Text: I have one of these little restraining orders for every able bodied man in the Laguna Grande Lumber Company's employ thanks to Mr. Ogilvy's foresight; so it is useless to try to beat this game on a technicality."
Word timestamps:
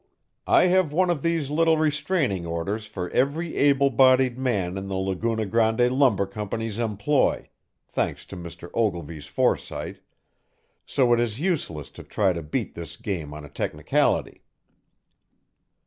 I 0.47 0.63
have 0.65 0.91
one 0.91 1.11
of 1.11 1.21
these 1.21 1.51
little 1.51 1.77
restraining 1.77 2.43
orders 2.43 2.87
for 2.87 3.11
every 3.11 3.55
able 3.55 3.91
bodied 3.91 4.35
man 4.35 4.75
in 4.75 4.87
the 4.87 4.95
Laguna 4.95 5.45
Grande 5.45 5.91
Lumber 5.91 6.25
Company's 6.25 6.79
employ 6.79 7.49
thanks 7.87 8.25
to 8.25 8.35
Mr. 8.35 8.71
Ogilvy's 8.73 9.27
foresight; 9.27 9.99
so 10.87 11.13
it 11.13 11.19
is 11.19 11.39
useless 11.39 11.91
to 11.91 12.01
try 12.03 12.33
to 12.33 12.41
beat 12.41 12.73
this 12.73 12.97
game 12.97 13.31
on 13.31 13.45
a 13.45 13.47
technicality." 13.47 14.41